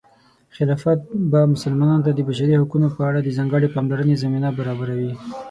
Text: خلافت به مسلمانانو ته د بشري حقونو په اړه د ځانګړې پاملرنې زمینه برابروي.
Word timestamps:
خلافت 0.55 0.99
به 1.31 1.39
مسلمانانو 1.53 2.05
ته 2.07 2.11
د 2.13 2.19
بشري 2.29 2.53
حقونو 2.61 2.87
په 2.95 3.01
اړه 3.09 3.19
د 3.21 3.29
ځانګړې 3.37 3.73
پاملرنې 3.75 4.15
زمینه 4.23 4.49
برابروي. 4.59 5.11